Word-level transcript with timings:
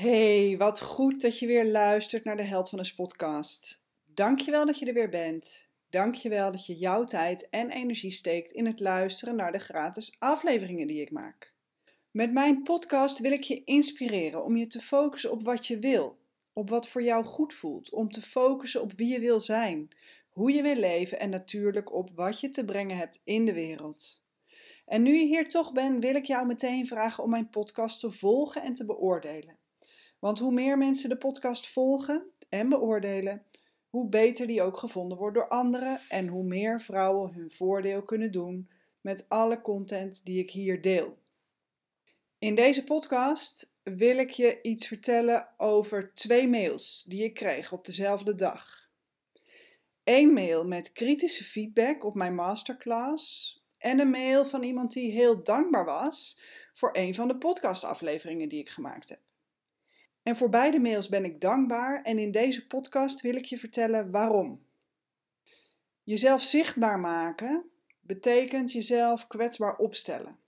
Hey, 0.00 0.56
wat 0.58 0.80
goed 0.80 1.20
dat 1.20 1.38
je 1.38 1.46
weer 1.46 1.66
luistert 1.66 2.24
naar 2.24 2.36
de 2.36 2.42
Held 2.42 2.68
van 2.68 2.78
de 2.78 2.92
podcast. 2.96 3.84
Dankjewel 4.04 4.66
dat 4.66 4.78
je 4.78 4.86
er 4.86 4.94
weer 4.94 5.08
bent. 5.08 5.68
Dankjewel 5.90 6.52
dat 6.52 6.66
je 6.66 6.74
jouw 6.74 7.04
tijd 7.04 7.48
en 7.48 7.70
energie 7.70 8.10
steekt 8.10 8.50
in 8.50 8.66
het 8.66 8.80
luisteren 8.80 9.36
naar 9.36 9.52
de 9.52 9.58
gratis 9.58 10.16
afleveringen 10.18 10.86
die 10.86 11.00
ik 11.00 11.10
maak. 11.10 11.54
Met 12.10 12.32
mijn 12.32 12.62
podcast 12.62 13.18
wil 13.18 13.32
ik 13.32 13.42
je 13.42 13.64
inspireren 13.64 14.44
om 14.44 14.56
je 14.56 14.66
te 14.66 14.80
focussen 14.80 15.30
op 15.30 15.42
wat 15.42 15.66
je 15.66 15.78
wil, 15.78 16.18
op 16.52 16.70
wat 16.70 16.88
voor 16.88 17.02
jou 17.02 17.24
goed 17.24 17.54
voelt, 17.54 17.90
om 17.90 18.10
te 18.10 18.22
focussen 18.22 18.82
op 18.82 18.92
wie 18.92 19.12
je 19.12 19.20
wil 19.20 19.40
zijn, 19.40 19.88
hoe 20.28 20.52
je 20.52 20.62
wil 20.62 20.76
leven 20.76 21.20
en 21.20 21.30
natuurlijk 21.30 21.92
op 21.92 22.10
wat 22.10 22.40
je 22.40 22.48
te 22.48 22.64
brengen 22.64 22.96
hebt 22.96 23.20
in 23.24 23.44
de 23.44 23.52
wereld. 23.52 24.20
En 24.86 25.02
nu 25.02 25.12
je 25.14 25.26
hier 25.26 25.48
toch 25.48 25.72
bent, 25.72 26.02
wil 26.04 26.14
ik 26.14 26.24
jou 26.24 26.46
meteen 26.46 26.86
vragen 26.86 27.24
om 27.24 27.30
mijn 27.30 27.50
podcast 27.50 28.00
te 28.00 28.10
volgen 28.10 28.62
en 28.62 28.72
te 28.72 28.84
beoordelen. 28.84 29.59
Want 30.20 30.38
hoe 30.38 30.52
meer 30.52 30.78
mensen 30.78 31.08
de 31.08 31.16
podcast 31.16 31.68
volgen 31.68 32.26
en 32.48 32.68
beoordelen, 32.68 33.44
hoe 33.88 34.08
beter 34.08 34.46
die 34.46 34.62
ook 34.62 34.76
gevonden 34.76 35.18
wordt 35.18 35.34
door 35.34 35.48
anderen 35.48 36.00
en 36.08 36.26
hoe 36.26 36.44
meer 36.44 36.80
vrouwen 36.80 37.32
hun 37.32 37.50
voordeel 37.50 38.02
kunnen 38.02 38.32
doen 38.32 38.70
met 39.00 39.28
alle 39.28 39.60
content 39.60 40.24
die 40.24 40.38
ik 40.38 40.50
hier 40.50 40.82
deel. 40.82 41.18
In 42.38 42.54
deze 42.54 42.84
podcast 42.84 43.74
wil 43.82 44.18
ik 44.18 44.30
je 44.30 44.58
iets 44.62 44.86
vertellen 44.86 45.48
over 45.56 46.14
twee 46.14 46.48
mails 46.48 47.04
die 47.08 47.24
ik 47.24 47.34
kreeg 47.34 47.72
op 47.72 47.84
dezelfde 47.84 48.34
dag. 48.34 48.88
Eén 50.04 50.32
mail 50.32 50.66
met 50.66 50.92
kritische 50.92 51.44
feedback 51.44 52.04
op 52.04 52.14
mijn 52.14 52.34
masterclass 52.34 53.58
en 53.78 54.00
een 54.00 54.10
mail 54.10 54.44
van 54.44 54.62
iemand 54.62 54.92
die 54.92 55.12
heel 55.12 55.42
dankbaar 55.42 55.84
was 55.84 56.40
voor 56.74 56.90
een 56.92 57.14
van 57.14 57.28
de 57.28 57.36
podcastafleveringen 57.36 58.48
die 58.48 58.60
ik 58.60 58.68
gemaakt 58.68 59.08
heb. 59.08 59.29
En 60.22 60.36
voor 60.36 60.48
beide 60.48 60.78
mails 60.78 61.08
ben 61.08 61.24
ik 61.24 61.40
dankbaar 61.40 62.02
en 62.02 62.18
in 62.18 62.30
deze 62.30 62.66
podcast 62.66 63.20
wil 63.20 63.34
ik 63.34 63.44
je 63.44 63.58
vertellen 63.58 64.10
waarom. 64.10 64.64
Jezelf 66.02 66.42
zichtbaar 66.42 66.98
maken 66.98 67.70
betekent 68.00 68.72
jezelf 68.72 69.26
kwetsbaar 69.26 69.76
opstellen. 69.76 70.38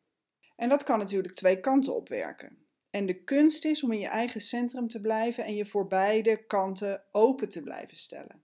En 0.56 0.68
dat 0.68 0.84
kan 0.84 0.98
natuurlijk 0.98 1.34
twee 1.34 1.60
kanten 1.60 1.94
op 1.94 2.08
werken. 2.08 2.66
En 2.90 3.06
de 3.06 3.22
kunst 3.22 3.64
is 3.64 3.82
om 3.82 3.92
in 3.92 3.98
je 3.98 4.06
eigen 4.06 4.40
centrum 4.40 4.88
te 4.88 5.00
blijven 5.00 5.44
en 5.44 5.54
je 5.54 5.64
voor 5.64 5.86
beide 5.86 6.46
kanten 6.46 7.02
open 7.12 7.48
te 7.48 7.62
blijven 7.62 7.96
stellen. 7.96 8.42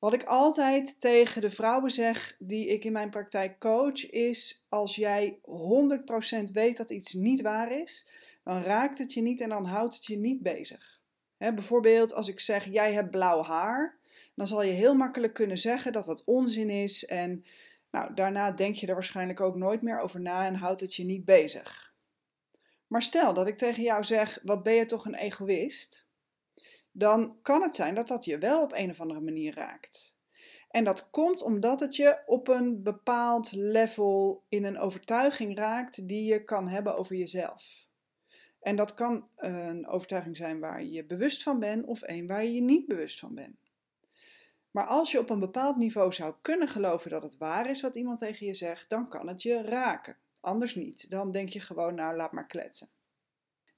Wat 0.00 0.12
ik 0.12 0.24
altijd 0.24 1.00
tegen 1.00 1.40
de 1.40 1.50
vrouwen 1.50 1.90
zeg 1.90 2.36
die 2.38 2.66
ik 2.68 2.84
in 2.84 2.92
mijn 2.92 3.10
praktijk 3.10 3.58
coach 3.58 4.10
is: 4.10 4.66
als 4.68 4.96
jij 4.96 5.38
100% 5.42 6.52
weet 6.52 6.76
dat 6.76 6.90
iets 6.90 7.12
niet 7.14 7.40
waar 7.40 7.80
is, 7.80 8.08
dan 8.44 8.62
raakt 8.62 8.98
het 8.98 9.12
je 9.12 9.22
niet 9.22 9.40
en 9.40 9.48
dan 9.48 9.64
houdt 9.64 9.94
het 9.94 10.04
je 10.04 10.16
niet 10.16 10.42
bezig. 10.42 11.00
bijvoorbeeld 11.38 12.14
als 12.14 12.28
ik 12.28 12.40
zeg, 12.40 12.64
jij 12.64 12.92
hebt 12.92 13.10
blauw 13.10 13.42
haar, 13.42 13.98
dan 14.34 14.46
zal 14.46 14.62
je 14.62 14.72
heel 14.72 14.94
makkelijk 14.94 15.34
kunnen 15.34 15.58
zeggen 15.58 15.92
dat 15.92 16.04
dat 16.04 16.24
onzin 16.24 16.70
is 16.70 17.06
en 17.06 17.44
nou, 17.90 18.14
daarna 18.14 18.50
denk 18.50 18.74
je 18.74 18.86
er 18.86 18.94
waarschijnlijk 18.94 19.40
ook 19.40 19.56
nooit 19.56 19.82
meer 19.82 19.98
over 19.98 20.20
na 20.20 20.46
en 20.46 20.54
houdt 20.54 20.80
het 20.80 20.94
je 20.94 21.04
niet 21.04 21.24
bezig. 21.24 21.94
Maar 22.86 23.02
stel 23.02 23.32
dat 23.32 23.46
ik 23.46 23.58
tegen 23.58 23.82
jou 23.82 24.04
zeg, 24.04 24.38
wat 24.42 24.62
ben 24.62 24.74
je 24.74 24.86
toch 24.86 25.04
een 25.04 25.14
egoïst? 25.14 26.09
Dan 27.00 27.36
kan 27.42 27.62
het 27.62 27.74
zijn 27.74 27.94
dat 27.94 28.08
dat 28.08 28.24
je 28.24 28.38
wel 28.38 28.62
op 28.62 28.72
een 28.72 28.90
of 28.90 29.00
andere 29.00 29.20
manier 29.20 29.54
raakt. 29.54 30.14
En 30.70 30.84
dat 30.84 31.10
komt 31.10 31.42
omdat 31.42 31.80
het 31.80 31.96
je 31.96 32.22
op 32.26 32.48
een 32.48 32.82
bepaald 32.82 33.52
level 33.52 34.44
in 34.48 34.64
een 34.64 34.78
overtuiging 34.78 35.58
raakt 35.58 36.08
die 36.08 36.24
je 36.24 36.44
kan 36.44 36.68
hebben 36.68 36.96
over 36.96 37.16
jezelf. 37.16 37.86
En 38.60 38.76
dat 38.76 38.94
kan 38.94 39.28
een 39.36 39.86
overtuiging 39.86 40.36
zijn 40.36 40.60
waar 40.60 40.82
je 40.82 40.90
je 40.90 41.04
bewust 41.04 41.42
van 41.42 41.58
bent 41.58 41.84
of 41.84 42.00
een 42.02 42.26
waar 42.26 42.44
je 42.44 42.54
je 42.54 42.62
niet 42.62 42.86
bewust 42.86 43.18
van 43.18 43.34
bent. 43.34 43.56
Maar 44.70 44.86
als 44.86 45.10
je 45.10 45.18
op 45.18 45.30
een 45.30 45.40
bepaald 45.40 45.76
niveau 45.76 46.12
zou 46.12 46.34
kunnen 46.42 46.68
geloven 46.68 47.10
dat 47.10 47.22
het 47.22 47.38
waar 47.38 47.70
is 47.70 47.80
wat 47.80 47.96
iemand 47.96 48.18
tegen 48.18 48.46
je 48.46 48.54
zegt, 48.54 48.88
dan 48.88 49.08
kan 49.08 49.28
het 49.28 49.42
je 49.42 49.62
raken. 49.62 50.16
Anders 50.40 50.74
niet. 50.74 51.10
Dan 51.10 51.30
denk 51.30 51.48
je 51.48 51.60
gewoon, 51.60 51.94
nou 51.94 52.16
laat 52.16 52.32
maar 52.32 52.46
kletsen. 52.46 52.88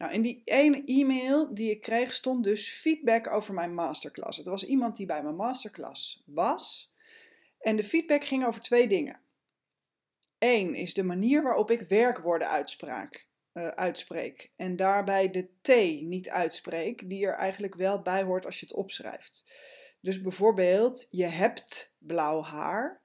Nou, 0.02 0.14
in 0.14 0.22
die 0.22 0.42
ene 0.44 0.84
e-mail 0.84 1.54
die 1.54 1.70
ik 1.70 1.80
kreeg 1.80 2.12
stond 2.12 2.44
dus 2.44 2.70
feedback 2.70 3.30
over 3.30 3.54
mijn 3.54 3.74
masterclass. 3.74 4.38
Het 4.38 4.46
was 4.46 4.66
iemand 4.66 4.96
die 4.96 5.06
bij 5.06 5.22
mijn 5.22 5.36
masterclass 5.36 6.22
was. 6.26 6.94
En 7.60 7.76
de 7.76 7.84
feedback 7.84 8.24
ging 8.24 8.46
over 8.46 8.60
twee 8.60 8.88
dingen. 8.88 9.20
Eén 10.38 10.74
is 10.74 10.94
de 10.94 11.02
manier 11.02 11.42
waarop 11.42 11.70
ik 11.70 11.80
werkwoorden 11.80 12.48
uitspraak 12.48 13.26
uh, 13.52 13.68
uitspreek. 13.68 14.52
En 14.56 14.76
daarbij 14.76 15.30
de 15.30 15.48
T 15.60 15.68
niet 16.02 16.30
uitspreek, 16.30 17.08
die 17.08 17.26
er 17.26 17.34
eigenlijk 17.34 17.74
wel 17.74 18.02
bij 18.02 18.22
hoort 18.22 18.46
als 18.46 18.60
je 18.60 18.66
het 18.66 18.74
opschrijft. 18.74 19.52
Dus 20.00 20.20
bijvoorbeeld, 20.20 21.06
je 21.10 21.26
hebt 21.26 21.94
blauw 21.98 22.42
haar. 22.42 23.02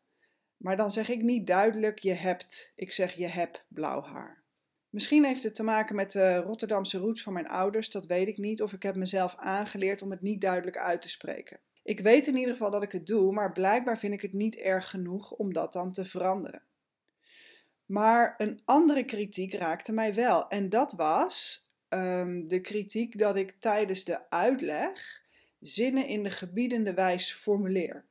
Maar 0.58 0.78
dan 0.78 0.92
zeg 0.92 1.10
ik 1.10 1.22
niet 1.22 1.48
duidelijk 1.48 2.00
je 2.00 2.14
hebt. 2.14 2.74
Ik 2.76 2.92
zeg 2.92 3.14
je 3.14 3.28
hebt 3.28 3.66
blauw 3.68 4.02
haar. 4.02 4.37
Misschien 4.90 5.26
heeft 5.26 5.44
het 5.44 5.56
te 5.56 5.64
maken 5.64 5.96
met 5.96 6.12
de 6.12 6.36
Rotterdamse 6.36 6.98
roots 6.98 7.22
van 7.22 7.34
mijn 7.34 7.48
ouders, 7.48 7.90
dat 7.90 8.06
weet 8.06 8.28
ik 8.28 8.38
niet. 8.38 8.62
Of 8.62 8.74
ik 8.74 8.84
heb 8.84 8.96
mezelf 8.96 9.36
aangeleerd 9.36 10.02
om 10.02 10.12
het 10.12 10.22
niet 10.22 10.42
duidelijk 10.42 10.78
uit 10.78 11.02
te 11.02 11.10
spreken. 11.10 11.60
Ik 11.84 12.00
weet 12.00 12.28
in 12.28 12.38
ieder 12.38 12.52
geval 12.52 12.72
dat 12.72 12.84
ik 12.84 12.92
het 12.92 13.08
doe, 13.08 13.34
maar 13.34 13.52
blijkbaar 13.52 13.98
vind 13.98 14.14
ik 14.14 14.22
het 14.22 14.34
niet 14.34 14.56
erg 14.56 14.90
genoeg 14.90 15.32
om 15.32 15.54
dat 15.54 15.74
dan 15.74 15.92
te 15.92 16.06
veranderen. 16.06 16.62
Maar 17.86 18.36
een 18.38 18.62
andere 18.66 19.06
kritiek 19.06 19.54
raakte 19.54 19.92
mij 19.92 20.14
wel. 20.14 20.48
En 20.48 20.70
dat 20.70 20.94
was 20.94 21.68
um, 21.90 22.48
de 22.48 22.62
kritiek 22.62 23.20
dat 23.20 23.36
ik 23.36 23.52
tijdens 23.60 24.04
de 24.04 24.30
uitleg 24.30 25.22
zinnen 25.60 26.08
in 26.08 26.24
de 26.24 26.30
gebiedende 26.30 26.94
wijs 26.94 27.32
formuleer. 27.32 28.06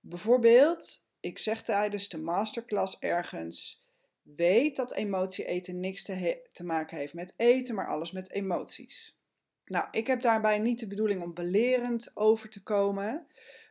Bijvoorbeeld, 0.00 1.06
ik 1.20 1.38
zeg 1.38 1.62
tijdens 1.62 2.08
de 2.08 2.18
masterclass 2.18 2.98
ergens: 2.98 3.85
Weet 4.34 4.76
dat 4.76 4.92
emotie 4.92 5.44
eten 5.44 5.80
niks 5.80 6.04
te, 6.04 6.48
te 6.52 6.64
maken 6.64 6.96
heeft 6.96 7.14
met 7.14 7.34
eten, 7.36 7.74
maar 7.74 7.88
alles 7.88 8.12
met 8.12 8.30
emoties. 8.30 9.18
Nou, 9.64 9.86
ik 9.90 10.06
heb 10.06 10.20
daarbij 10.20 10.58
niet 10.58 10.78
de 10.78 10.86
bedoeling 10.86 11.22
om 11.22 11.34
belerend 11.34 12.16
over 12.16 12.48
te 12.48 12.62
komen, 12.62 13.26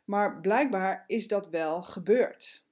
maar 0.05 0.41
blijkbaar 0.41 1.03
is 1.07 1.27
dat 1.27 1.49
wel 1.49 1.81
gebeurd. 1.81 2.66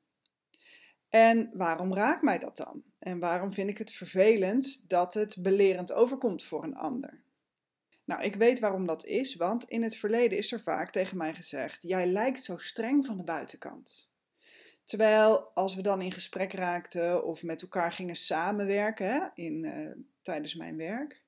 En 1.10 1.50
waarom 1.54 1.94
raakt 1.94 2.22
mij 2.22 2.40
dat 2.40 2.58
dan? 2.58 2.84
En 3.00 3.20
waarom 3.20 3.54
vind 3.54 3.70
ik 3.70 3.78
het 3.78 3.92
vervelend 3.92 4.90
dat 4.90 5.14
het 5.14 5.38
belerend 5.42 5.94
overkomt 5.94 6.44
voor 6.44 6.64
een 6.64 6.76
ander? 6.76 7.24
Nou, 8.06 8.24
ik 8.24 8.36
weet 8.36 8.60
waarom 8.60 8.86
dat 8.86 9.06
is, 9.06 9.36
want 9.36 9.64
in 9.64 9.84
het 9.84 9.96
verleden 9.96 10.38
is 10.38 10.52
er 10.52 10.60
vaak 10.60 10.92
tegen 10.92 11.18
mij 11.18 11.34
gezegd: 11.34 11.82
Jij 11.82 12.08
lijkt 12.08 12.44
zo 12.44 12.58
streng 12.58 13.06
van 13.06 13.18
de 13.18 13.24
buitenkant. 13.24 14.12
Terwijl 14.84 15.52
als 15.54 15.76
we 15.76 15.82
dan 15.82 16.02
in 16.02 16.12
gesprek 16.12 16.54
raakten 16.54 17.26
of 17.26 17.44
met 17.44 17.62
elkaar 17.62 17.92
gingen 17.92 18.16
samenwerken 18.16 19.32
in, 19.36 19.64
uh, 19.64 19.92
tijdens 20.22 20.56
mijn 20.56 20.78
werk, 20.78 21.22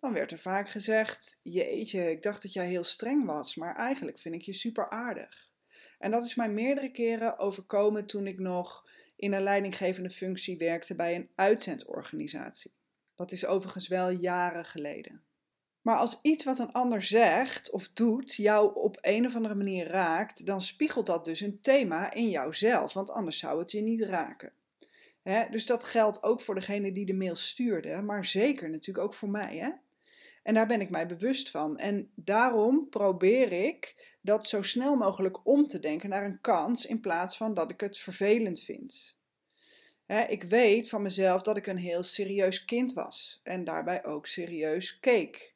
dan 0.00 0.12
werd 0.12 0.32
er 0.32 0.38
vaak 0.38 0.68
gezegd: 0.68 1.40
Jeetje, 1.42 2.10
ik 2.10 2.22
dacht 2.22 2.42
dat 2.42 2.52
jij 2.52 2.66
heel 2.68 2.84
streng 2.84 3.26
was, 3.26 3.56
maar 3.56 3.76
eigenlijk 3.76 4.18
vind 4.18 4.34
ik 4.34 4.42
je 4.42 4.52
super 4.52 4.88
aardig. 4.88 5.52
En 5.98 6.10
dat 6.10 6.24
is 6.24 6.34
mij 6.34 6.50
meerdere 6.50 6.90
keren 6.90 7.38
overkomen 7.38 8.06
toen 8.06 8.26
ik 8.26 8.38
nog 8.38 8.88
in 9.16 9.32
een 9.32 9.42
leidinggevende 9.42 10.10
functie 10.10 10.58
werkte 10.58 10.94
bij 10.94 11.14
een 11.14 11.30
uitzendorganisatie. 11.34 12.74
Dat 13.14 13.32
is 13.32 13.46
overigens 13.46 13.88
wel 13.88 14.10
jaren 14.10 14.64
geleden. 14.64 15.24
Maar 15.84 15.96
als 15.96 16.18
iets 16.22 16.44
wat 16.44 16.58
een 16.58 16.72
ander 16.72 17.02
zegt 17.02 17.70
of 17.70 17.88
doet 17.88 18.34
jou 18.34 18.74
op 18.74 18.98
een 19.00 19.26
of 19.26 19.34
andere 19.34 19.54
manier 19.54 19.86
raakt, 19.86 20.46
dan 20.46 20.62
spiegelt 20.62 21.06
dat 21.06 21.24
dus 21.24 21.40
een 21.40 21.60
thema 21.60 22.12
in 22.12 22.30
jouzelf, 22.30 22.92
want 22.92 23.10
anders 23.10 23.38
zou 23.38 23.58
het 23.58 23.70
je 23.70 23.80
niet 23.80 24.00
raken. 24.00 24.52
dus 25.50 25.66
dat 25.66 25.84
geldt 25.84 26.22
ook 26.22 26.40
voor 26.40 26.54
degene 26.54 26.92
die 26.92 27.06
de 27.06 27.14
mail 27.14 27.36
stuurde, 27.36 28.02
maar 28.02 28.24
zeker 28.24 28.70
natuurlijk 28.70 29.06
ook 29.06 29.14
voor 29.14 29.28
mij. 29.28 29.56
Hè? 29.56 29.70
En 30.42 30.54
daar 30.54 30.66
ben 30.66 30.80
ik 30.80 30.90
mij 30.90 31.06
bewust 31.06 31.50
van. 31.50 31.78
En 31.78 32.10
daarom 32.14 32.88
probeer 32.88 33.52
ik 33.52 34.12
dat 34.20 34.46
zo 34.46 34.62
snel 34.62 34.96
mogelijk 34.96 35.46
om 35.46 35.66
te 35.66 35.78
denken 35.78 36.08
naar 36.08 36.24
een 36.24 36.40
kans 36.40 36.86
in 36.86 37.00
plaats 37.00 37.36
van 37.36 37.54
dat 37.54 37.70
ik 37.70 37.80
het 37.80 37.98
vervelend 37.98 38.60
vind. 38.60 39.16
ik 40.28 40.42
weet 40.42 40.88
van 40.88 41.02
mezelf 41.02 41.42
dat 41.42 41.56
ik 41.56 41.66
een 41.66 41.78
heel 41.78 42.02
serieus 42.02 42.64
kind 42.64 42.92
was 42.92 43.40
en 43.42 43.64
daarbij 43.64 44.04
ook 44.04 44.26
serieus 44.26 45.00
keek. 45.00 45.53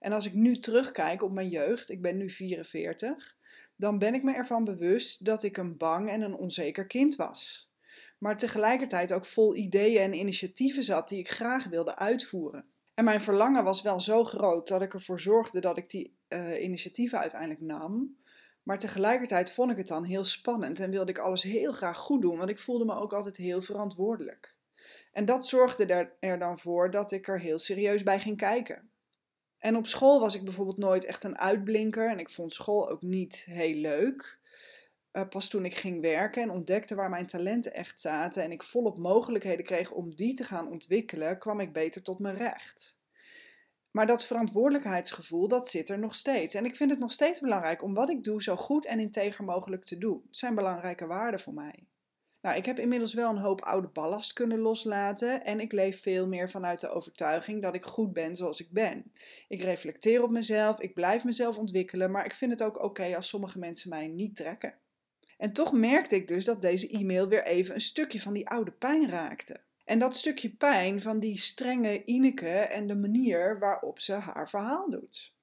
En 0.00 0.12
als 0.12 0.26
ik 0.26 0.34
nu 0.34 0.58
terugkijk 0.58 1.22
op 1.22 1.32
mijn 1.32 1.48
jeugd, 1.48 1.90
ik 1.90 2.02
ben 2.02 2.16
nu 2.16 2.30
44, 2.30 3.36
dan 3.76 3.98
ben 3.98 4.14
ik 4.14 4.22
me 4.22 4.32
ervan 4.32 4.64
bewust 4.64 5.24
dat 5.24 5.42
ik 5.42 5.56
een 5.56 5.76
bang 5.76 6.10
en 6.10 6.20
een 6.20 6.34
onzeker 6.34 6.86
kind 6.86 7.16
was. 7.16 7.70
Maar 8.18 8.36
tegelijkertijd 8.36 9.12
ook 9.12 9.24
vol 9.24 9.56
ideeën 9.56 10.02
en 10.02 10.14
initiatieven 10.14 10.82
zat 10.82 11.08
die 11.08 11.18
ik 11.18 11.30
graag 11.30 11.64
wilde 11.64 11.96
uitvoeren. 11.96 12.64
En 12.94 13.04
mijn 13.04 13.20
verlangen 13.20 13.64
was 13.64 13.82
wel 13.82 14.00
zo 14.00 14.24
groot 14.24 14.68
dat 14.68 14.82
ik 14.82 14.94
ervoor 14.94 15.20
zorgde 15.20 15.60
dat 15.60 15.78
ik 15.78 15.90
die 15.90 16.16
uh, 16.28 16.62
initiatieven 16.62 17.18
uiteindelijk 17.18 17.60
nam. 17.60 18.16
Maar 18.62 18.78
tegelijkertijd 18.78 19.52
vond 19.52 19.70
ik 19.70 19.76
het 19.76 19.88
dan 19.88 20.04
heel 20.04 20.24
spannend 20.24 20.80
en 20.80 20.90
wilde 20.90 21.10
ik 21.10 21.18
alles 21.18 21.42
heel 21.42 21.72
graag 21.72 21.98
goed 21.98 22.22
doen, 22.22 22.36
want 22.36 22.50
ik 22.50 22.58
voelde 22.58 22.84
me 22.84 22.94
ook 22.94 23.12
altijd 23.12 23.36
heel 23.36 23.62
verantwoordelijk. 23.62 24.56
En 25.12 25.24
dat 25.24 25.46
zorgde 25.46 26.14
er 26.20 26.38
dan 26.38 26.58
voor 26.58 26.90
dat 26.90 27.12
ik 27.12 27.28
er 27.28 27.40
heel 27.40 27.58
serieus 27.58 28.02
bij 28.02 28.20
ging 28.20 28.36
kijken. 28.36 28.89
En 29.60 29.76
op 29.76 29.86
school 29.86 30.20
was 30.20 30.34
ik 30.34 30.44
bijvoorbeeld 30.44 30.78
nooit 30.78 31.04
echt 31.04 31.24
een 31.24 31.38
uitblinker 31.38 32.10
en 32.10 32.18
ik 32.18 32.30
vond 32.30 32.52
school 32.52 32.90
ook 32.90 33.02
niet 33.02 33.44
heel 33.50 33.74
leuk. 33.74 34.38
Uh, 35.12 35.28
pas 35.28 35.48
toen 35.48 35.64
ik 35.64 35.74
ging 35.74 36.00
werken 36.00 36.42
en 36.42 36.50
ontdekte 36.50 36.94
waar 36.94 37.10
mijn 37.10 37.26
talenten 37.26 37.74
echt 37.74 38.00
zaten 38.00 38.42
en 38.42 38.52
ik 38.52 38.62
volop 38.62 38.98
mogelijkheden 38.98 39.64
kreeg 39.64 39.90
om 39.90 40.14
die 40.14 40.34
te 40.34 40.44
gaan 40.44 40.68
ontwikkelen, 40.68 41.38
kwam 41.38 41.60
ik 41.60 41.72
beter 41.72 42.02
tot 42.02 42.18
mijn 42.18 42.36
recht. 42.36 42.98
Maar 43.90 44.06
dat 44.06 44.24
verantwoordelijkheidsgevoel, 44.24 45.48
dat 45.48 45.68
zit 45.68 45.88
er 45.88 45.98
nog 45.98 46.14
steeds. 46.14 46.54
En 46.54 46.64
ik 46.64 46.76
vind 46.76 46.90
het 46.90 46.98
nog 46.98 47.12
steeds 47.12 47.40
belangrijk 47.40 47.82
om 47.82 47.94
wat 47.94 48.10
ik 48.10 48.24
doe 48.24 48.42
zo 48.42 48.56
goed 48.56 48.86
en 48.86 49.00
integer 49.00 49.44
mogelijk 49.44 49.84
te 49.84 49.98
doen. 49.98 50.22
Het 50.26 50.36
zijn 50.36 50.54
belangrijke 50.54 51.06
waarden 51.06 51.40
voor 51.40 51.54
mij. 51.54 51.89
Nou, 52.42 52.56
ik 52.56 52.66
heb 52.66 52.78
inmiddels 52.78 53.14
wel 53.14 53.30
een 53.30 53.38
hoop 53.38 53.60
oude 53.60 53.88
ballast 53.88 54.32
kunnen 54.32 54.58
loslaten 54.58 55.44
en 55.44 55.60
ik 55.60 55.72
leef 55.72 56.02
veel 56.02 56.26
meer 56.26 56.50
vanuit 56.50 56.80
de 56.80 56.88
overtuiging 56.88 57.62
dat 57.62 57.74
ik 57.74 57.84
goed 57.84 58.12
ben 58.12 58.36
zoals 58.36 58.60
ik 58.60 58.70
ben. 58.70 59.12
Ik 59.48 59.62
reflecteer 59.62 60.22
op 60.22 60.30
mezelf, 60.30 60.80
ik 60.80 60.94
blijf 60.94 61.24
mezelf 61.24 61.58
ontwikkelen, 61.58 62.10
maar 62.10 62.24
ik 62.24 62.34
vind 62.34 62.50
het 62.50 62.62
ook 62.62 62.82
oké 62.82 63.16
als 63.16 63.28
sommige 63.28 63.58
mensen 63.58 63.90
mij 63.90 64.08
niet 64.08 64.36
trekken. 64.36 64.74
En 65.38 65.52
toch 65.52 65.72
merkte 65.72 66.14
ik 66.14 66.28
dus 66.28 66.44
dat 66.44 66.60
deze 66.60 66.88
e-mail 66.88 67.28
weer 67.28 67.44
even 67.44 67.74
een 67.74 67.80
stukje 67.80 68.20
van 68.20 68.32
die 68.32 68.48
oude 68.48 68.70
pijn 68.70 69.08
raakte. 69.08 69.60
En 69.84 69.98
dat 69.98 70.16
stukje 70.16 70.50
pijn 70.50 71.00
van 71.00 71.18
die 71.18 71.38
strenge 71.38 72.04
Ineke 72.04 72.48
en 72.48 72.86
de 72.86 72.96
manier 72.96 73.58
waarop 73.58 74.00
ze 74.00 74.12
haar 74.12 74.48
verhaal 74.48 74.90
doet. 74.90 75.34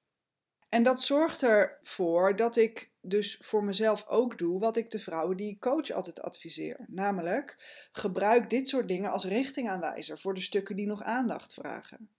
En 0.68 0.82
dat 0.82 1.02
zorgt 1.02 1.42
ervoor 1.42 2.36
dat 2.36 2.56
ik 2.56 2.90
dus 3.00 3.38
voor 3.40 3.64
mezelf 3.64 4.06
ook 4.06 4.38
doe 4.38 4.58
wat 4.60 4.76
ik 4.76 4.90
de 4.90 4.98
vrouwen 4.98 5.36
die 5.36 5.50
ik 5.50 5.60
coach 5.60 5.90
altijd 5.90 6.22
adviseer. 6.22 6.84
Namelijk, 6.86 7.56
gebruik 7.92 8.50
dit 8.50 8.68
soort 8.68 8.88
dingen 8.88 9.10
als 9.10 9.24
richtingaanwijzer 9.24 10.18
voor 10.18 10.34
de 10.34 10.40
stukken 10.40 10.76
die 10.76 10.86
nog 10.86 11.02
aandacht 11.02 11.54
vragen 11.54 12.10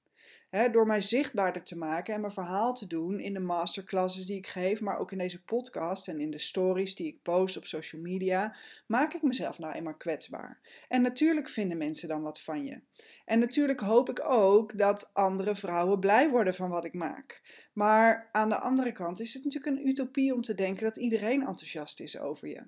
door 0.71 0.85
mij 0.85 1.01
zichtbaarder 1.01 1.63
te 1.63 1.77
maken 1.77 2.13
en 2.13 2.21
mijn 2.21 2.33
verhaal 2.33 2.73
te 2.73 2.87
doen 2.87 3.19
in 3.19 3.33
de 3.33 3.39
masterclasses 3.39 4.25
die 4.25 4.37
ik 4.37 4.47
geef, 4.47 4.81
maar 4.81 4.99
ook 4.99 5.11
in 5.11 5.17
deze 5.17 5.43
podcast 5.43 6.07
en 6.07 6.19
in 6.19 6.31
de 6.31 6.39
stories 6.39 6.95
die 6.95 7.07
ik 7.07 7.21
post 7.21 7.57
op 7.57 7.65
social 7.65 8.01
media, 8.01 8.55
maak 8.87 9.13
ik 9.13 9.21
mezelf 9.21 9.59
nou 9.59 9.73
eenmaal 9.73 9.95
kwetsbaar. 9.95 10.59
En 10.87 11.01
natuurlijk 11.01 11.49
vinden 11.49 11.77
mensen 11.77 12.07
dan 12.07 12.21
wat 12.21 12.41
van 12.41 12.65
je. 12.65 12.81
En 13.25 13.39
natuurlijk 13.39 13.79
hoop 13.79 14.09
ik 14.09 14.23
ook 14.23 14.77
dat 14.77 15.09
andere 15.13 15.55
vrouwen 15.55 15.99
blij 15.99 16.29
worden 16.29 16.53
van 16.53 16.69
wat 16.69 16.85
ik 16.85 16.93
maak. 16.93 17.41
Maar 17.73 18.29
aan 18.31 18.49
de 18.49 18.59
andere 18.59 18.91
kant 18.91 19.19
is 19.19 19.33
het 19.33 19.43
natuurlijk 19.43 19.77
een 19.77 19.87
utopie 19.87 20.33
om 20.33 20.41
te 20.41 20.55
denken 20.55 20.83
dat 20.83 20.97
iedereen 20.97 21.41
enthousiast 21.41 21.99
is 21.99 22.19
over 22.19 22.47
je. 22.47 22.67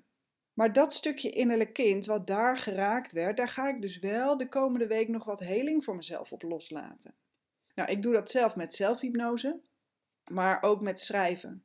Maar 0.52 0.72
dat 0.72 0.92
stukje 0.92 1.30
innerlijk 1.30 1.72
kind 1.72 2.06
wat 2.06 2.26
daar 2.26 2.58
geraakt 2.58 3.12
werd, 3.12 3.36
daar 3.36 3.48
ga 3.48 3.68
ik 3.68 3.80
dus 3.82 3.98
wel 3.98 4.36
de 4.36 4.48
komende 4.48 4.86
week 4.86 5.08
nog 5.08 5.24
wat 5.24 5.40
heling 5.40 5.84
voor 5.84 5.96
mezelf 5.96 6.32
op 6.32 6.42
loslaten. 6.42 7.14
Nou, 7.74 7.90
ik 7.90 8.02
doe 8.02 8.12
dat 8.12 8.30
zelf 8.30 8.56
met 8.56 8.74
zelfhypnose, 8.74 9.60
maar 10.30 10.62
ook 10.62 10.80
met 10.80 11.00
schrijven. 11.00 11.64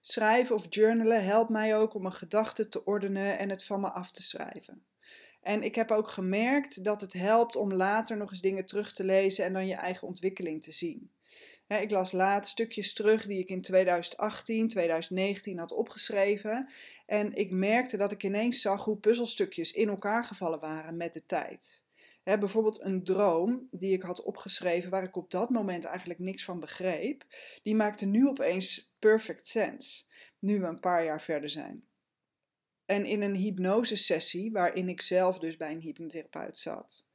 Schrijven 0.00 0.54
of 0.54 0.66
journalen 0.68 1.24
helpt 1.24 1.50
mij 1.50 1.76
ook 1.76 1.94
om 1.94 2.02
mijn 2.02 2.14
gedachten 2.14 2.70
te 2.70 2.84
ordenen 2.84 3.38
en 3.38 3.50
het 3.50 3.64
van 3.64 3.80
me 3.80 3.90
af 3.90 4.10
te 4.10 4.22
schrijven. 4.22 4.86
En 5.40 5.62
ik 5.62 5.74
heb 5.74 5.90
ook 5.90 6.08
gemerkt 6.08 6.84
dat 6.84 7.00
het 7.00 7.12
helpt 7.12 7.56
om 7.56 7.72
later 7.72 8.16
nog 8.16 8.30
eens 8.30 8.40
dingen 8.40 8.66
terug 8.66 8.92
te 8.92 9.04
lezen 9.04 9.44
en 9.44 9.52
dan 9.52 9.66
je 9.66 9.74
eigen 9.74 10.08
ontwikkeling 10.08 10.62
te 10.62 10.72
zien. 10.72 11.10
ik 11.68 11.90
las 11.90 12.12
laat 12.12 12.46
stukjes 12.46 12.94
terug 12.94 13.26
die 13.26 13.38
ik 13.38 13.48
in 13.48 13.62
2018, 13.62 14.68
2019 14.68 15.58
had 15.58 15.72
opgeschreven. 15.72 16.68
En 17.06 17.34
ik 17.34 17.50
merkte 17.50 17.96
dat 17.96 18.12
ik 18.12 18.22
ineens 18.22 18.60
zag 18.60 18.84
hoe 18.84 18.96
puzzelstukjes 18.96 19.72
in 19.72 19.88
elkaar 19.88 20.24
gevallen 20.24 20.60
waren 20.60 20.96
met 20.96 21.12
de 21.12 21.22
tijd 21.26 21.84
bijvoorbeeld 22.34 22.80
een 22.80 23.04
droom 23.04 23.68
die 23.70 23.92
ik 23.92 24.02
had 24.02 24.22
opgeschreven 24.22 24.90
waar 24.90 25.02
ik 25.02 25.16
op 25.16 25.30
dat 25.30 25.50
moment 25.50 25.84
eigenlijk 25.84 26.18
niks 26.18 26.44
van 26.44 26.60
begreep, 26.60 27.24
die 27.62 27.74
maakte 27.74 28.06
nu 28.06 28.28
opeens 28.28 28.94
perfect 28.98 29.46
sense, 29.46 30.04
nu 30.38 30.60
we 30.60 30.66
een 30.66 30.80
paar 30.80 31.04
jaar 31.04 31.20
verder 31.20 31.50
zijn. 31.50 31.84
En 32.84 33.04
in 33.04 33.22
een 33.22 33.34
hypnosesessie, 33.34 34.52
waarin 34.52 34.88
ik 34.88 35.00
zelf 35.00 35.38
dus 35.38 35.56
bij 35.56 35.72
een 35.72 35.80
hypnotherapeut 35.80 36.56
zat, 36.56 37.06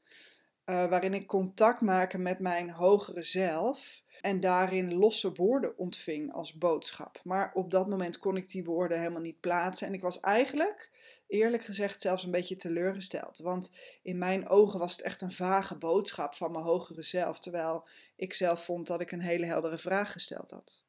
uh, 0.65 0.89
waarin 0.89 1.13
ik 1.13 1.27
contact 1.27 1.81
maakte 1.81 2.17
met 2.17 2.39
mijn 2.39 2.69
hogere 2.69 3.21
zelf 3.21 4.03
en 4.21 4.39
daarin 4.39 4.93
losse 4.93 5.33
woorden 5.33 5.77
ontving 5.77 6.33
als 6.33 6.53
boodschap. 6.53 7.19
Maar 7.23 7.51
op 7.53 7.71
dat 7.71 7.87
moment 7.87 8.19
kon 8.19 8.37
ik 8.37 8.49
die 8.49 8.63
woorden 8.63 8.99
helemaal 8.99 9.21
niet 9.21 9.39
plaatsen 9.39 9.87
en 9.87 9.93
ik 9.93 10.01
was 10.01 10.19
eigenlijk 10.19 10.89
eerlijk 11.27 11.63
gezegd 11.63 12.01
zelfs 12.01 12.23
een 12.23 12.31
beetje 12.31 12.55
teleurgesteld. 12.55 13.39
Want 13.39 13.71
in 14.01 14.17
mijn 14.17 14.47
ogen 14.49 14.79
was 14.79 14.91
het 14.91 15.01
echt 15.01 15.21
een 15.21 15.31
vage 15.31 15.75
boodschap 15.75 16.33
van 16.33 16.51
mijn 16.51 16.63
hogere 16.63 17.01
zelf, 17.01 17.39
terwijl 17.39 17.87
ik 18.15 18.33
zelf 18.33 18.65
vond 18.65 18.87
dat 18.87 19.01
ik 19.01 19.11
een 19.11 19.21
hele 19.21 19.45
heldere 19.45 19.77
vraag 19.77 20.11
gesteld 20.11 20.51
had. 20.51 20.83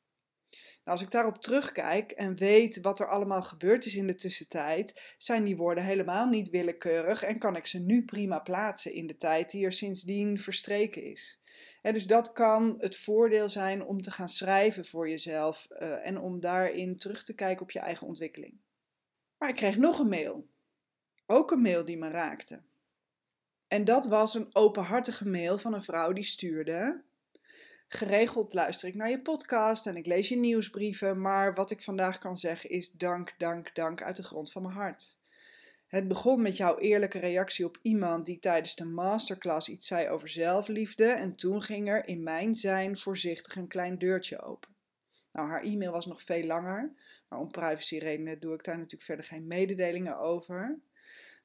Nou, 0.85 0.97
als 0.97 1.03
ik 1.03 1.11
daarop 1.11 1.39
terugkijk 1.39 2.11
en 2.11 2.37
weet 2.37 2.81
wat 2.81 2.99
er 2.99 3.09
allemaal 3.09 3.43
gebeurd 3.43 3.85
is 3.85 3.95
in 3.95 4.07
de 4.07 4.15
tussentijd, 4.15 5.15
zijn 5.19 5.45
die 5.45 5.57
woorden 5.57 5.85
helemaal 5.85 6.27
niet 6.27 6.51
willekeurig 6.51 7.23
en 7.23 7.39
kan 7.39 7.57
ik 7.57 7.67
ze 7.67 7.79
nu 7.79 8.05
prima 8.05 8.39
plaatsen 8.39 8.93
in 8.93 9.07
de 9.07 9.17
tijd 9.17 9.51
die 9.51 9.65
er 9.65 9.73
sindsdien 9.73 10.39
verstreken 10.39 11.03
is. 11.03 11.41
dus 11.83 12.07
dat 12.07 12.33
kan 12.33 12.75
het 12.79 12.97
voordeel 12.97 13.49
zijn 13.49 13.85
om 13.85 14.01
te 14.01 14.11
gaan 14.11 14.29
schrijven 14.29 14.85
voor 14.85 15.09
jezelf 15.09 15.69
uh, 15.71 16.07
en 16.07 16.19
om 16.19 16.41
daarin 16.41 16.97
terug 16.99 17.23
te 17.23 17.35
kijken 17.35 17.63
op 17.63 17.71
je 17.71 17.79
eigen 17.79 18.07
ontwikkeling. 18.07 18.61
Maar 19.39 19.49
ik 19.49 19.57
kreeg 19.57 19.77
nog 19.77 19.99
een 19.99 20.09
mail. 20.09 20.49
Ook 21.27 21.51
een 21.51 21.63
mail 21.63 21.85
die 21.85 21.97
me 21.97 22.11
raakte. 22.11 22.61
En 23.69 23.85
dat 23.85 24.07
was 24.07 24.35
een 24.35 24.49
openhartige 24.53 25.29
mail 25.29 25.59
van 25.59 25.75
een 25.75 25.83
vrouw 25.83 26.13
die 26.13 26.25
stuurde. 26.25 27.03
Geregeld 27.95 28.55
luister 28.55 28.89
ik 28.89 28.95
naar 28.95 29.11
je 29.11 29.21
podcast 29.21 29.87
en 29.87 29.97
ik 29.97 30.07
lees 30.07 30.29
je 30.29 30.37
nieuwsbrieven, 30.37 31.21
maar 31.21 31.55
wat 31.55 31.71
ik 31.71 31.81
vandaag 31.81 32.19
kan 32.19 32.37
zeggen 32.37 32.71
is 32.71 32.93
dank, 32.93 33.35
dank, 33.39 33.75
dank 33.75 34.03
uit 34.03 34.17
de 34.17 34.23
grond 34.23 34.53
van 34.53 34.63
mijn 34.63 34.75
hart. 34.75 35.17
Het 35.87 36.09
begon 36.09 36.43
met 36.43 36.57
jouw 36.57 36.79
eerlijke 36.79 37.19
reactie 37.19 37.65
op 37.65 37.79
iemand 37.83 38.27
die 38.27 38.39
tijdens 38.39 38.75
de 38.75 38.85
masterclass 38.85 39.69
iets 39.69 39.87
zei 39.87 40.09
over 40.09 40.29
zelfliefde 40.29 41.05
en 41.05 41.37
toen 41.37 41.63
ging 41.63 41.89
er 41.89 42.09
in 42.09 42.23
mijn 42.23 42.55
zijn 42.55 42.99
voorzichtig 42.99 43.57
een 43.57 43.69
klein 43.69 43.99
deurtje 43.99 44.43
open. 44.43 44.71
Nou, 45.33 45.49
haar 45.49 45.63
e-mail 45.63 45.93
was 45.93 46.07
nog 46.07 46.23
veel 46.23 46.45
langer, 46.45 46.93
maar 47.29 47.39
om 47.39 47.51
privacyredenen 47.51 48.41
doe 48.41 48.55
ik 48.55 48.65
daar 48.65 48.77
natuurlijk 48.77 49.03
verder 49.03 49.25
geen 49.25 49.47
mededelingen 49.47 50.19
over. 50.19 50.79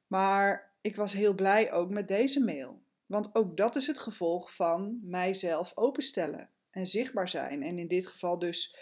Maar 0.07 0.71
ik 0.81 0.95
was 0.95 1.13
heel 1.13 1.33
blij 1.33 1.71
ook 1.71 1.89
met 1.89 2.07
deze 2.07 2.43
mail. 2.43 2.85
Want 3.07 3.35
ook 3.35 3.57
dat 3.57 3.75
is 3.75 3.87
het 3.87 3.99
gevolg 3.99 4.55
van 4.55 4.99
mijzelf 5.03 5.71
openstellen 5.75 6.49
en 6.69 6.85
zichtbaar 6.85 7.29
zijn. 7.29 7.63
En 7.63 7.79
in 7.79 7.87
dit 7.87 8.07
geval 8.07 8.39
dus, 8.39 8.77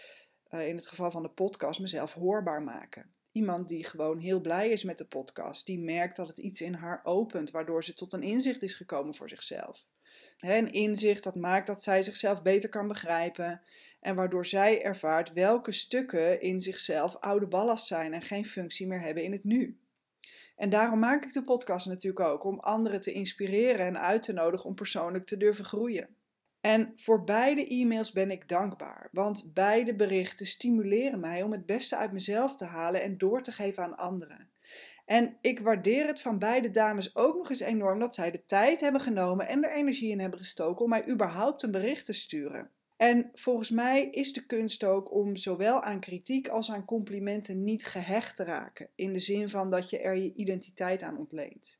uh, 0.50 0.68
in 0.68 0.76
het 0.76 0.88
geval 0.88 1.12
van 1.12 1.24
de 1.24 1.30
podcast, 1.30 1.80
mezelf 1.80 2.14
hoorbaar 2.14 2.64
maken. 2.64 3.14
Iemand 3.32 3.68
die 3.68 3.86
gewoon 3.86 4.20
heel 4.20 4.42
blij 4.42 4.70
is 4.70 4.84
met 4.84 4.98
de 4.98 5.08
podcast, 5.08 5.66
die 5.66 5.80
merkt 5.80 6.16
dat 6.16 6.28
het 6.28 6.38
iets 6.38 6.62
in 6.62 6.74
haar 6.74 7.02
opent, 7.04 7.52
waardoor 7.52 7.84
ze 7.84 7.94
tot 7.94 8.14
een 8.14 8.24
inzicht 8.24 8.62
is 8.62 8.74
gekomen 8.74 9.16
voor 9.16 9.30
zichzelf. 9.30 9.88
Een 10.38 10.72
inzicht 10.72 11.24
dat 11.24 11.36
maakt 11.36 11.68
dat 11.68 11.84
zij 11.84 12.02
zichzelf 12.02 12.42
beter 12.42 12.70
kan 12.70 12.88
begrijpen 12.88 13.62
en 14.00 14.16
waardoor 14.16 14.46
zij 14.46 14.84
ervaart 14.84 15.34
welke 15.34 15.72
stukken 15.72 16.42
in 16.42 16.60
zichzelf 16.60 17.16
oude 17.16 17.48
ballast 17.48 17.88
zijn 17.88 18.14
en 18.14 18.22
geen 18.22 18.46
functie 18.46 18.88
meer 18.88 19.02
hebben 19.02 19.24
in 19.24 19.32
het 19.32 19.44
nu. 19.44 19.80
En 20.56 20.70
daarom 20.70 21.00
maak 21.00 21.24
ik 21.24 21.34
de 21.34 21.44
podcast 21.44 21.88
natuurlijk 21.88 22.26
ook 22.26 22.44
om 22.44 22.60
anderen 22.60 23.02
te 23.02 23.12
inspireren 23.12 23.86
en 23.86 24.00
uit 24.00 24.24
te 24.24 24.34
nodigen 24.34 24.66
om 24.66 24.76
persoonlijk 24.76 25.26
te 25.26 25.38
durven 25.38 25.66
groeien. 25.66 26.16
En 26.62 26.92
voor 26.96 27.24
beide 27.24 27.68
e-mails 27.68 28.12
ben 28.12 28.32
ik 28.32 28.50
dankbaar, 28.50 29.10
want 29.12 29.52
beide 29.54 29.96
berichten 29.96 30.46
stimuleren 30.46 31.20
mij 31.20 31.44
om 31.44 31.52
het 31.52 31.66
beste 31.66 31.96
uit 31.96 32.12
mezelf 32.12 32.56
te 32.56 32.66
halen 32.66 33.02
en 33.02 33.18
door 33.18 33.42
te 33.42 33.52
geven 33.52 33.84
aan 33.84 33.98
anderen. 33.98 34.50
En 35.06 35.38
ik 35.42 35.60
waardeer 35.60 36.08
het 36.08 36.22
van 36.22 36.40
beide 36.40 36.72
dames 36.72 37.16
ook 37.16 37.36
nog 37.36 37.50
eens 37.50 37.60
enorm 37.60 38.00
dat 38.00 38.14
zij 38.14 38.32
de 38.32 38.46
tijd 38.46 38.82
hebben 38.82 39.02
genomen 39.02 39.48
en 39.48 39.64
er 39.64 39.72
energie 39.72 40.12
in 40.12 40.20
hebben 40.20 40.40
gestoken 40.40 40.84
om 40.84 40.90
mij 40.90 41.10
überhaupt 41.10 41.64
een 41.64 41.72
bericht 41.72 42.06
te 42.06 42.14
sturen. 42.14 42.72
En 42.98 43.30
volgens 43.34 43.70
mij 43.70 44.10
is 44.10 44.34
de 44.34 44.46
kunst 44.46 44.84
ook 44.84 45.14
om 45.14 45.36
zowel 45.36 45.82
aan 45.82 46.00
kritiek 46.00 46.48
als 46.48 46.72
aan 46.72 46.86
complimenten 46.86 47.64
niet 47.64 47.86
gehecht 47.86 48.36
te 48.36 48.44
raken. 48.44 48.90
In 48.96 49.14
de 49.14 49.20
zin 49.20 49.50
van 49.50 49.70
dat 49.70 49.90
je 49.90 50.00
er 50.00 50.16
je 50.16 50.34
identiteit 50.34 51.02
aan 51.02 51.18
ontleent. 51.18 51.80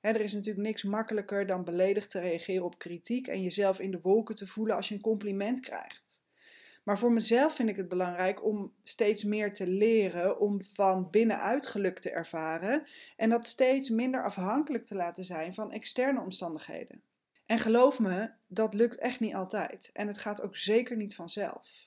er 0.00 0.20
is 0.20 0.32
natuurlijk 0.32 0.66
niks 0.66 0.82
makkelijker 0.82 1.46
dan 1.46 1.64
beledigd 1.64 2.10
te 2.10 2.20
reageren 2.20 2.64
op 2.64 2.78
kritiek 2.78 3.26
en 3.26 3.42
jezelf 3.42 3.80
in 3.80 3.90
de 3.90 4.00
wolken 4.00 4.34
te 4.34 4.46
voelen 4.46 4.76
als 4.76 4.88
je 4.88 4.94
een 4.94 5.00
compliment 5.00 5.60
krijgt. 5.60 6.24
Maar 6.86 6.98
voor 6.98 7.12
mezelf 7.12 7.54
vind 7.54 7.68
ik 7.68 7.76
het 7.76 7.88
belangrijk 7.88 8.44
om 8.44 8.72
steeds 8.82 9.24
meer 9.24 9.52
te 9.52 9.66
leren 9.66 10.40
om 10.40 10.62
van 10.62 11.10
binnenuit 11.10 11.66
geluk 11.66 11.98
te 11.98 12.10
ervaren 12.10 12.86
en 13.16 13.30
dat 13.30 13.46
steeds 13.46 13.88
minder 13.88 14.24
afhankelijk 14.24 14.84
te 14.84 14.94
laten 14.94 15.24
zijn 15.24 15.54
van 15.54 15.72
externe 15.72 16.20
omstandigheden. 16.20 17.02
En 17.46 17.58
geloof 17.58 17.98
me, 18.00 18.30
dat 18.46 18.74
lukt 18.74 18.98
echt 18.98 19.20
niet 19.20 19.34
altijd. 19.34 19.90
En 19.92 20.06
het 20.06 20.18
gaat 20.18 20.42
ook 20.42 20.56
zeker 20.56 20.96
niet 20.96 21.14
vanzelf. 21.14 21.86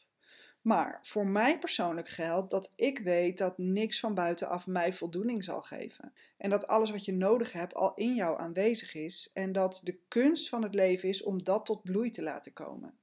Maar 0.62 1.00
voor 1.01 1.28
mij 1.28 1.60
persoonlijk 1.60 2.08
geldt 2.08 2.51
dat 2.51 2.74
ik 2.75 3.00
weet 3.00 3.38
dat 3.38 3.58
niks 3.58 4.00
van 4.00 4.13
buitenaf 4.13 4.68
mij 4.68 4.94
voldoening 4.94 5.44
zal 5.44 5.62
geven. 5.62 6.13
En 6.38 6.50
dat 6.50 6.68
alles 6.68 6.92
wat 6.92 7.06
je 7.06 7.13
nodig 7.13 7.51
hebt 7.51 7.74
al 7.74 7.94
in 7.94 8.16
jou 8.16 8.39
aanwezig 8.39 8.96
is. 8.96 9.30
En 9.34 9.51
dat 9.51 9.80
de 9.84 10.00
kunst 10.08 10.50
van 10.50 10.63
het 10.63 10.75
leven 10.75 11.10
is 11.10 11.24
om 11.24 11.44
dat 11.44 11.66
tot 11.66 11.84
bloei 11.84 12.10
te 12.10 12.24
laten 12.24 12.54
komen. 12.54 12.98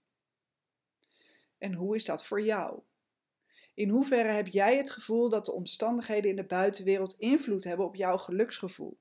En 1.58 1.74
hoe 1.74 1.94
is 1.94 2.04
dat 2.04 2.26
voor 2.26 2.42
jou? 2.42 2.80
In 3.74 3.88
hoeverre 3.88 4.28
heb 4.28 4.46
jij 4.46 4.76
het 4.76 4.90
gevoel 4.90 5.28
dat 5.28 5.44
de 5.44 5.52
omstandigheden 5.52 6.30
in 6.30 6.36
de 6.36 6.44
buitenwereld 6.44 7.14
invloed 7.18 7.64
hebben 7.64 7.86
op 7.86 7.94
jouw 7.94 8.18
geluksgevoel? 8.18 8.98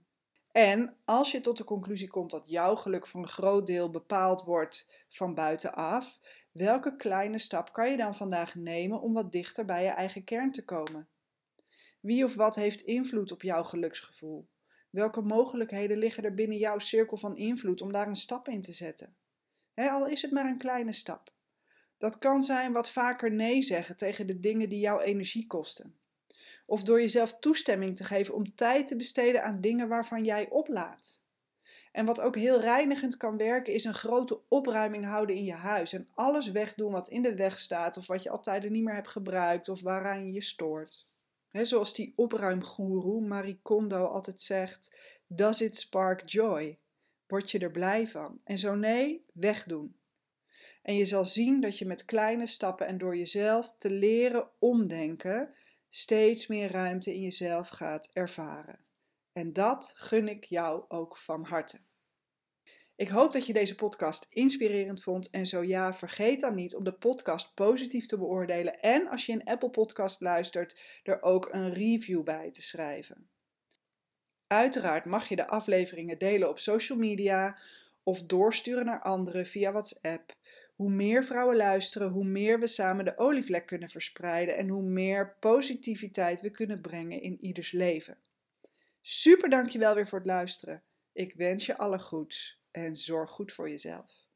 En 0.56 0.96
als 1.06 1.32
je 1.32 1.42
tot 1.42 1.58
de 1.58 1.64
conclusie 1.64 2.08
komt 2.08 2.32
dat 2.32 2.50
jouw 2.50 2.76
geluk 2.76 3.08
voor 3.08 3.22
een 3.22 3.28
groot 3.28 3.68
deel 3.68 3.90
bepaald 3.90 4.44
wordt 4.44 5.06
van 5.10 5.34
buitenaf, 5.34 6.20
welke 6.52 6.96
kleine 6.96 7.38
stap 7.38 7.74
kan 7.74 7.92
je 7.92 7.98
dan 7.98 8.16
vandaag 8.16 8.56
nemen 8.56 9.02
om 9.02 9.14
wat 9.14 9.32
dichter 9.32 9.66
bij 9.66 9.84
je 9.84 9.90
eigen 9.90 10.24
kern 10.24 10.52
te 10.52 10.66
komen? 10.66 11.08
Wie 12.00 12.24
of 12.24 12.36
wat 12.36 12.56
heeft 12.56 12.82
invloed 12.82 13.32
op 13.32 13.42
jouw 13.42 13.64
geluksgevoel? 13.64 14.48
Welke 14.90 15.22
mogelijkheden 15.22 15.98
liggen 15.98 16.24
er 16.24 16.34
binnen 16.34 16.58
jouw 16.58 16.80
cirkel 16.80 17.18
van 17.18 17.38
invloed 17.38 17.82
om 17.82 17.92
daar 17.92 18.08
een 18.08 18.16
stap 18.16 18.48
in 18.48 18.62
te 18.62 18.74
zetten? 18.74 19.16
al 19.76 20.08
is 20.08 20.22
het 20.22 20.32
maar 20.32 20.46
een 20.46 20.58
kleine 20.58 20.92
stap. 20.92 21.34
Dat 21.98 22.18
kan 22.18 22.42
zijn 22.42 22.74
wat 22.74 22.90
vaker 22.90 23.32
nee 23.32 23.62
zeggen 23.62 23.98
tegen 23.98 24.28
de 24.28 24.40
dingen 24.40 24.70
die 24.70 24.80
jouw 24.80 25.00
energie 25.00 25.48
kosten. 25.48 25.96
Of 26.66 26.84
door 26.84 27.02
jezelf 27.02 27.40
toestemming 27.40 27.96
te 27.96 28.04
geven 28.04 28.34
om 28.34 28.56
tijd 28.56 28.88
te 28.88 28.96
besteden 28.96 29.44
aan 29.44 29.62
dingen 29.62 29.88
waarvan 29.88 30.24
jij 30.24 30.50
oplaat. 30.50 31.24
En 31.92 32.06
wat 32.06 32.22
ook 32.22 32.36
heel 32.36 32.60
reinigend 32.60 33.18
kan 33.18 33.38
werken, 33.38 33.74
is 33.74 33.84
een 33.84 33.94
grote 33.94 34.42
opruiming 34.48 35.06
houden 35.06 35.36
in 35.36 35.44
je 35.44 35.54
huis. 35.54 35.94
En 35.94 36.08
alles 36.14 36.52
wegdoen 36.52 36.92
wat 36.92 37.10
in 37.10 37.22
de 37.22 37.36
weg 37.36 37.60
staat, 37.60 37.98
of 37.98 38.08
wat 38.08 38.24
je 38.24 38.30
altijd 38.30 38.70
niet 38.70 38.84
meer 38.84 38.94
hebt 38.94 39.08
gebruikt, 39.08 39.70
of 39.70 39.82
waaraan 39.82 40.26
je 40.26 40.34
je 40.34 40.42
stoort. 40.42 41.06
zoals 41.52 41.94
die 41.94 42.14
opruimgoeroe 42.16 43.28
Marie 43.28 43.60
Kondo 43.62 44.06
altijd 44.06 44.42
zegt: 44.42 44.96
Does 45.28 45.62
it 45.62 45.76
spark 45.76 46.30
joy? 46.30 46.80
Word 47.28 47.52
je 47.52 47.60
er 47.60 47.72
blij 47.72 48.08
van? 48.08 48.40
En 48.44 48.58
zo 48.58 48.76
nee, 48.76 49.26
wegdoen. 49.34 49.96
En 50.82 50.96
je 50.96 51.06
zal 51.06 51.26
zien 51.26 51.62
dat 51.62 51.78
je 51.78 51.86
met 51.86 52.06
kleine 52.06 52.48
stappen 52.48 52.88
en 52.88 52.98
door 52.98 53.18
jezelf 53.18 53.76
te 53.78 53.90
leren 53.90 54.50
omdenken, 54.60 55.54
steeds 55.96 56.48
meer 56.48 56.72
ruimte 56.72 57.14
in 57.14 57.22
jezelf 57.22 57.68
gaat 57.68 58.10
ervaren. 58.14 58.80
En 59.34 59.54
dat 59.54 59.94
gun 59.96 60.28
ik 60.28 60.44
jou 60.44 60.86
ook 60.88 61.18
van 61.18 61.44
harte. 61.44 61.80
Ik 62.96 63.08
hoop 63.08 63.34
dat 63.34 63.46
je 63.46 63.54
deze 63.54 63.76
podcast 63.76 64.28
inspirerend 64.30 65.04
vond 65.04 65.30
en 65.30 65.46
zo 65.46 65.64
ja, 65.64 65.94
vergeet 65.94 66.40
dan 66.40 66.56
niet 66.56 66.76
om 66.76 66.84
de 66.84 66.94
podcast 66.94 67.54
positief 67.54 68.06
te 68.06 68.18
beoordelen 68.18 68.80
en 68.80 69.08
als 69.08 69.26
je 69.26 69.34
een 69.34 69.44
Apple 69.44 69.70
Podcast 69.70 70.22
luistert, 70.22 70.80
er 71.04 71.22
ook 71.22 71.50
een 71.52 71.74
review 71.74 72.24
bij 72.24 72.52
te 72.52 72.62
schrijven. 72.62 73.30
Uiteraard 74.48 75.06
mag 75.06 75.30
je 75.30 75.36
de 75.36 75.48
afleveringen 75.48 76.18
delen 76.18 76.50
op 76.50 76.60
social 76.60 76.98
media 76.98 77.58
of 78.04 78.24
doorsturen 78.24 78.86
naar 78.86 79.02
anderen 79.02 79.46
via 79.46 79.72
WhatsApp. 79.72 80.34
Hoe 80.76 80.90
meer 80.90 81.24
vrouwen 81.24 81.56
luisteren, 81.56 82.10
hoe 82.10 82.26
meer 82.26 82.60
we 82.60 82.68
samen 82.68 83.06
de 83.06 83.18
olievlek 83.18 83.66
kunnen 83.66 83.90
verspreiden 83.90 84.56
en 84.56 84.68
hoe 84.68 84.84
meer 84.84 85.36
positiviteit 85.40 86.42
we 86.42 86.50
kunnen 86.50 86.82
brengen 86.82 87.22
in 87.22 87.38
ieders 87.42 87.72
leven. 87.72 88.18
Super 89.02 89.50
dankjewel 89.50 89.96
weer 89.96 90.08
voor 90.08 90.18
het 90.18 90.28
luisteren. 90.28 90.84
Ik 91.14 91.34
wens 91.34 91.66
je 91.66 91.78
alle 91.78 92.00
goeds 92.00 92.62
en 92.72 92.96
zorg 92.96 93.30
goed 93.30 93.52
voor 93.52 93.70
jezelf. 93.70 94.25